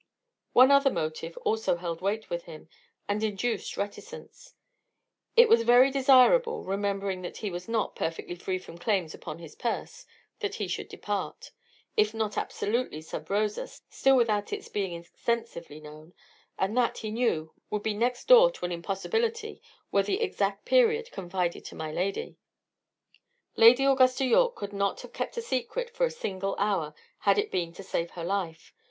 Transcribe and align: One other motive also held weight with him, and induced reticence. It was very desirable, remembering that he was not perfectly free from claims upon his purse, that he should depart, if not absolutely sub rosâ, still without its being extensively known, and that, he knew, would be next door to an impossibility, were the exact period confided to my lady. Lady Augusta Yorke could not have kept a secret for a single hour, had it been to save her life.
One 0.53 0.71
other 0.71 0.89
motive 0.89 1.37
also 1.45 1.75
held 1.75 2.01
weight 2.01 2.27
with 2.31 2.45
him, 2.45 2.69
and 3.07 3.23
induced 3.23 3.77
reticence. 3.77 4.55
It 5.37 5.47
was 5.47 5.61
very 5.61 5.91
desirable, 5.91 6.63
remembering 6.63 7.21
that 7.21 7.37
he 7.37 7.51
was 7.51 7.67
not 7.67 7.95
perfectly 7.95 8.33
free 8.33 8.57
from 8.57 8.79
claims 8.79 9.13
upon 9.13 9.37
his 9.37 9.53
purse, 9.53 10.07
that 10.39 10.55
he 10.55 10.67
should 10.67 10.89
depart, 10.89 11.51
if 11.95 12.15
not 12.15 12.35
absolutely 12.35 13.01
sub 13.01 13.27
rosâ, 13.27 13.79
still 13.91 14.15
without 14.15 14.51
its 14.51 14.69
being 14.69 14.99
extensively 14.99 15.79
known, 15.79 16.13
and 16.57 16.75
that, 16.75 16.97
he 16.97 17.11
knew, 17.11 17.53
would 17.69 17.83
be 17.83 17.93
next 17.93 18.27
door 18.27 18.49
to 18.49 18.65
an 18.65 18.71
impossibility, 18.71 19.61
were 19.91 20.01
the 20.01 20.23
exact 20.23 20.65
period 20.65 21.11
confided 21.11 21.63
to 21.65 21.75
my 21.75 21.91
lady. 21.91 22.37
Lady 23.55 23.85
Augusta 23.85 24.25
Yorke 24.25 24.55
could 24.55 24.73
not 24.73 24.99
have 25.01 25.13
kept 25.13 25.37
a 25.37 25.43
secret 25.43 25.91
for 25.91 26.07
a 26.07 26.09
single 26.09 26.55
hour, 26.57 26.95
had 27.19 27.37
it 27.37 27.51
been 27.51 27.71
to 27.71 27.83
save 27.83 28.09
her 28.17 28.23
life. 28.23 28.73